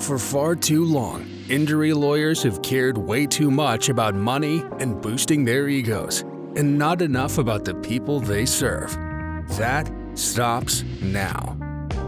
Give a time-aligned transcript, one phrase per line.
[0.00, 5.44] For far too long, injury lawyers have cared way too much about money and boosting
[5.44, 6.20] their egos,
[6.54, 8.92] and not enough about the people they serve.
[9.56, 11.56] That stops now.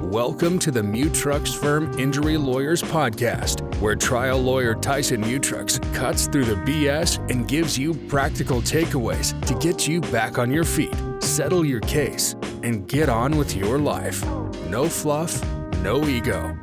[0.03, 6.45] Welcome to the Mutrux Firm Injury Lawyers Podcast, where trial lawyer Tyson Mutrux cuts through
[6.45, 11.65] the BS and gives you practical takeaways to get you back on your feet, settle
[11.65, 14.25] your case, and get on with your life.
[14.69, 15.43] No fluff,
[15.83, 16.57] no ego.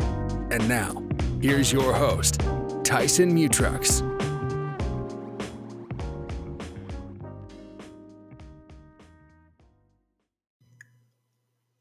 [0.52, 1.05] And now,
[1.42, 2.42] here's your host,
[2.84, 4.02] Tyson Mutrux.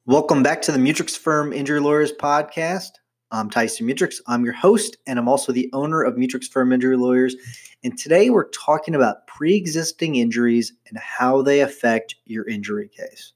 [0.07, 2.91] Welcome back to the Mutrux Firm Injury Lawyers Podcast.
[3.31, 4.21] I'm Tyson Mutrux.
[4.27, 7.35] I'm your host, and I'm also the owner of Mutrux Firm Injury Lawyers.
[7.83, 13.33] And today we're talking about pre existing injuries and how they affect your injury case.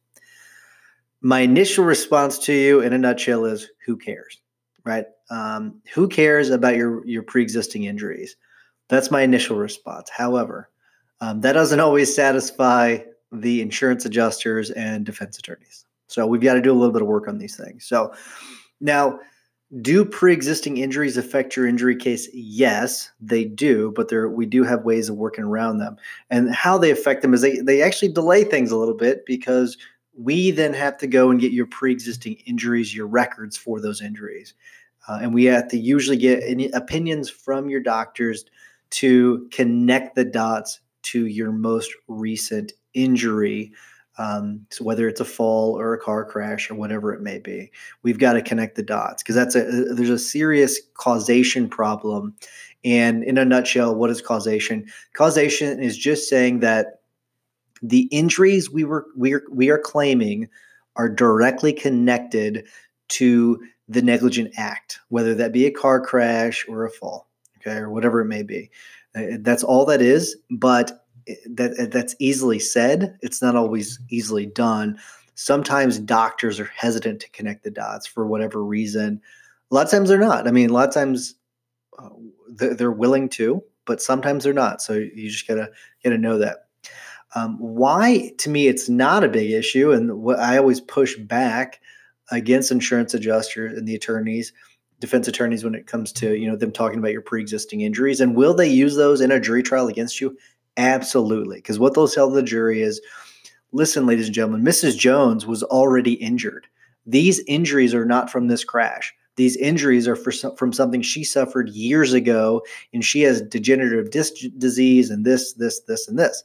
[1.20, 4.40] My initial response to you in a nutshell is who cares,
[4.84, 5.06] right?
[5.30, 8.36] Um, who cares about your, your pre existing injuries?
[8.88, 10.08] That's my initial response.
[10.10, 10.70] However,
[11.20, 12.98] um, that doesn't always satisfy
[13.32, 15.84] the insurance adjusters and defense attorneys.
[16.06, 17.84] So we've got to do a little bit of work on these things.
[17.84, 18.14] So
[18.80, 19.18] now,
[19.82, 22.26] do pre-existing injuries affect your injury case?
[22.32, 25.98] Yes, they do, but there we do have ways of working around them.
[26.30, 29.76] And how they affect them is they they actually delay things a little bit because
[30.16, 34.54] we then have to go and get your pre-existing injuries, your records for those injuries.
[35.08, 36.42] Uh, and we have to usually get
[36.74, 38.44] opinions from your doctors
[38.90, 43.72] to connect the dots to your most recent injury
[44.18, 47.70] um, so whether it's a fall or a car crash or whatever it may be,
[48.02, 49.62] we've got to connect the dots because that's a
[49.94, 52.34] there's a serious causation problem.
[52.84, 54.86] And in a nutshell, what is causation?
[55.14, 57.00] Causation is just saying that
[57.80, 60.48] the injuries we were we are, we are claiming
[60.96, 62.66] are directly connected
[63.08, 67.90] to the negligent act, whether that be a car crash or a fall, okay, or
[67.90, 68.70] whatever it may be.
[69.14, 70.36] Uh, that's all that is.
[70.50, 71.04] But
[71.46, 73.18] that that's easily said.
[73.22, 74.98] It's not always easily done.
[75.34, 79.20] Sometimes doctors are hesitant to connect the dots for whatever reason.
[79.70, 80.48] A lot of times they're not.
[80.48, 81.34] I mean, a lot of times
[81.98, 82.08] uh,
[82.48, 84.82] they're willing to, but sometimes they're not.
[84.82, 85.70] So you just gotta
[86.02, 86.66] gotta know that.
[87.34, 91.80] Um, why, to me, it's not a big issue, and what I always push back
[92.30, 94.52] against insurance adjusters and the attorneys,
[95.00, 98.36] defense attorneys, when it comes to you know them talking about your pre-existing injuries, and
[98.36, 100.36] will they use those in a jury trial against you?
[100.76, 101.56] Absolutely.
[101.56, 103.00] Because what they'll tell the jury is
[103.72, 104.96] listen, ladies and gentlemen, Mrs.
[104.96, 106.66] Jones was already injured.
[107.06, 109.14] These injuries are not from this crash.
[109.36, 112.62] These injuries are for, from something she suffered years ago,
[112.92, 116.42] and she has degenerative disc disease and this, this, this, and this.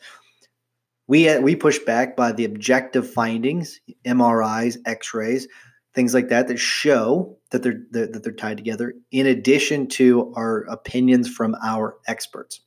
[1.07, 5.47] We, we push back by the objective findings, MRIs, X rays,
[5.93, 10.61] things like that, that show that they're, that they're tied together, in addition to our
[10.63, 12.61] opinions from our experts.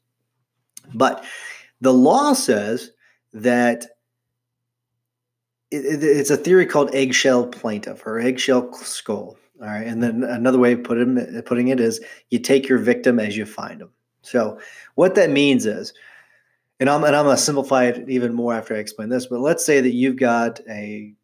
[0.95, 1.25] But
[1.81, 2.93] the law says
[3.33, 3.87] that
[5.71, 9.37] it, it's a theory called eggshell plaintiff or eggshell skull.
[9.61, 9.87] All right.
[9.87, 12.01] And then another way of putting, putting it is
[12.31, 13.91] you take your victim as you find them.
[14.23, 14.61] So
[14.95, 15.95] what that means is,
[16.79, 19.41] and I'm, and I'm going to simplify it even more after I explain this, but
[19.41, 21.15] let's say that you've got a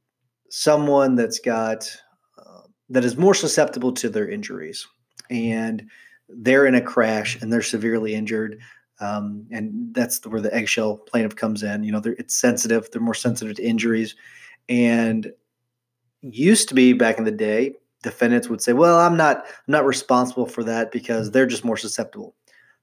[0.54, 1.90] someone that's got
[2.38, 4.86] uh, that is more susceptible to their injuries
[5.30, 5.88] and
[6.28, 8.60] they're in a crash and they're severely injured
[9.00, 11.82] um, and that's where the eggshell plaintiff comes in.
[11.82, 14.14] You know, it's sensitive; they're more sensitive to injuries.
[14.68, 15.32] And
[16.20, 19.86] used to be back in the day, defendants would say, "Well, I'm not, I'm not
[19.86, 22.36] responsible for that because they're just more susceptible."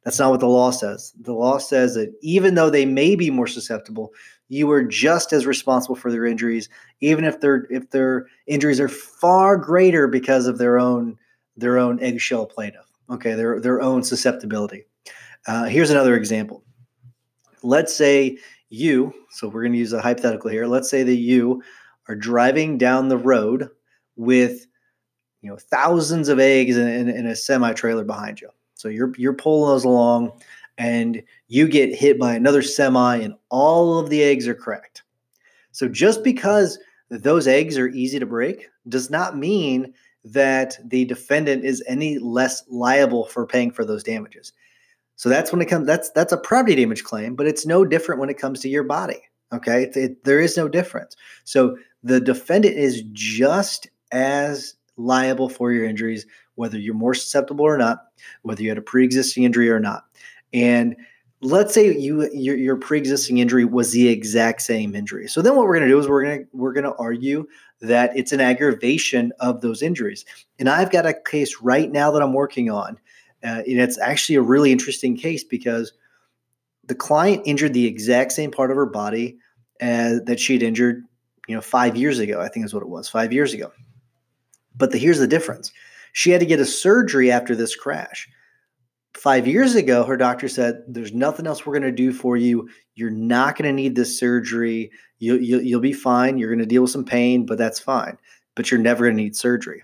[0.03, 1.13] That's not what the law says.
[1.19, 4.13] The law says that even though they may be more susceptible,
[4.47, 6.69] you are just as responsible for their injuries,
[7.01, 11.17] even if their if their injuries are far greater because of their own
[11.57, 12.85] their own eggshell plaintiff.
[13.09, 14.85] Okay, their their own susceptibility.
[15.47, 16.63] Uh, here's another example.
[17.61, 18.37] Let's say
[18.69, 20.65] you, so we're going to use a hypothetical here.
[20.65, 21.61] Let's say that you
[22.07, 23.69] are driving down the road
[24.15, 24.65] with
[25.41, 28.49] you know thousands of eggs in, in, in a semi trailer behind you.
[28.79, 30.31] So you're you're pulling those along,
[30.77, 35.03] and you get hit by another semi, and all of the eggs are cracked.
[35.73, 36.79] So just because
[37.09, 39.93] those eggs are easy to break does not mean
[40.23, 44.53] that the defendant is any less liable for paying for those damages.
[45.17, 45.85] So that's when it comes.
[45.85, 48.83] That's that's a property damage claim, but it's no different when it comes to your
[48.83, 49.21] body.
[49.51, 51.17] Okay, it, it, there is no difference.
[51.43, 56.25] So the defendant is just as liable for your injuries,
[56.59, 58.07] whether you're more susceptible or not,
[58.41, 60.03] whether you had a pre-existing injury or not.
[60.53, 60.97] And
[61.41, 65.29] let's say you your, your pre-existing injury was the exact same injury.
[65.29, 67.47] So then what we're going to do is we're going to we're going to argue
[67.79, 70.25] that it's an aggravation of those injuries.
[70.59, 72.99] And I've got a case right now that I'm working on.
[73.41, 75.93] Uh, and it's actually a really interesting case because
[76.87, 79.37] the client injured the exact same part of her body
[79.79, 81.05] as, that she had injured,
[81.47, 82.41] you know, five years ago.
[82.41, 83.71] I think is what it was, five years ago.
[84.75, 85.71] But the, here's the difference:
[86.13, 88.27] she had to get a surgery after this crash.
[89.15, 92.69] Five years ago, her doctor said, "There's nothing else we're going to do for you.
[92.95, 94.91] You're not going to need this surgery.
[95.17, 96.37] You, you, you'll be fine.
[96.37, 98.17] You're going to deal with some pain, but that's fine.
[98.55, 99.83] But you're never going to need surgery."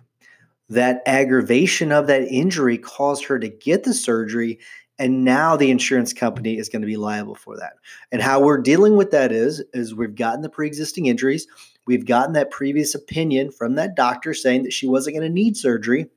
[0.70, 4.60] That aggravation of that injury caused her to get the surgery
[4.98, 7.74] and now the insurance company is going to be liable for that.
[8.12, 11.48] And how we're dealing with that is is we've gotten the pre-existing injuries.
[11.86, 15.58] We've gotten that previous opinion from that doctor saying that she wasn't going to need
[15.58, 16.10] surgery.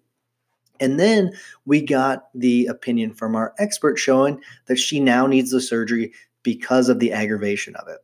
[0.80, 1.32] And then
[1.64, 6.12] we got the opinion from our expert showing that she now needs the surgery
[6.44, 7.98] because of the aggravation of it.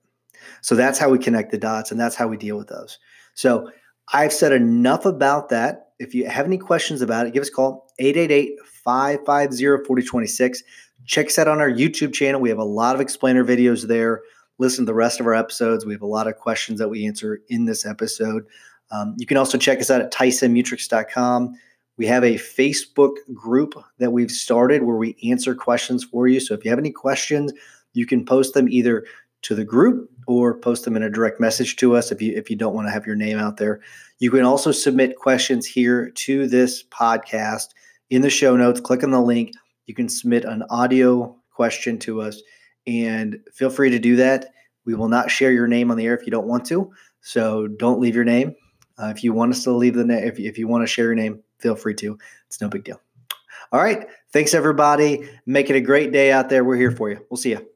[0.60, 2.98] So that's how we connect the dots and that's how we deal with those.
[3.34, 3.70] So
[4.12, 5.92] i've said enough about that.
[5.98, 10.62] If you have any questions about it give us a call 888 550 4026.
[11.06, 12.40] Check us out on our YouTube channel.
[12.40, 14.22] We have a lot of explainer videos there.
[14.58, 15.84] Listen to the rest of our episodes.
[15.84, 18.44] We have a lot of questions that we answer in this episode.
[18.90, 21.54] Um, you can also check us out at tysonmutrux.com.
[21.96, 26.40] We have a Facebook group that we've started where we answer questions for you.
[26.40, 27.52] So if you have any questions,
[27.92, 29.04] you can post them either
[29.42, 32.48] to the group or post them in a direct message to us if you if
[32.48, 33.80] you don't want to have your name out there.
[34.18, 37.68] You can also submit questions here to this podcast
[38.10, 38.80] in the show notes.
[38.80, 39.52] Click on the link.
[39.86, 42.40] You can submit an audio question to us
[42.86, 44.46] and feel free to do that.
[44.84, 46.92] We will not share your name on the air if you don't want to.
[47.20, 48.54] So don't leave your name.
[48.98, 51.06] Uh, if you want us to leave the name, if, if you want to share
[51.06, 52.18] your name, feel free to.
[52.46, 53.00] It's no big deal.
[53.72, 54.06] All right.
[54.32, 55.28] Thanks, everybody.
[55.46, 56.64] Make it a great day out there.
[56.64, 57.24] We're here for you.
[57.30, 57.73] We'll see you.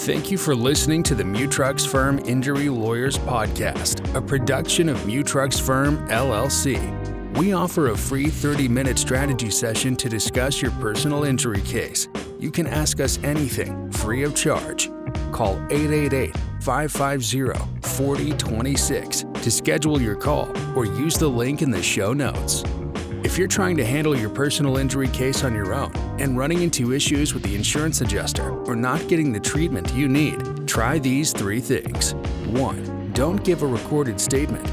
[0.00, 5.60] Thank you for listening to the Mutrux Firm Injury Lawyers Podcast, a production of Mutrux
[5.60, 7.36] Firm LLC.
[7.36, 12.08] We offer a free 30 minute strategy session to discuss your personal injury case.
[12.38, 14.90] You can ask us anything free of charge.
[15.32, 22.14] Call 888 550 4026 to schedule your call or use the link in the show
[22.14, 22.64] notes.
[23.30, 26.92] If you're trying to handle your personal injury case on your own and running into
[26.92, 31.60] issues with the insurance adjuster or not getting the treatment you need, try these three
[31.60, 32.14] things.
[32.46, 33.12] 1.
[33.12, 34.66] Don't give a recorded statement.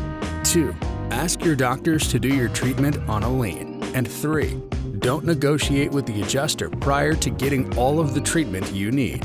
[0.44, 0.74] 2.
[1.12, 3.84] Ask your doctors to do your treatment on a lien.
[3.94, 4.60] And 3.
[4.98, 9.24] Don't negotiate with the adjuster prior to getting all of the treatment you need.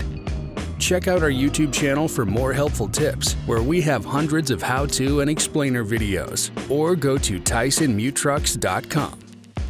[0.79, 4.85] Check out our YouTube channel for more helpful tips, where we have hundreds of how
[4.87, 9.22] to and explainer videos, or go to TysonMutrux.com.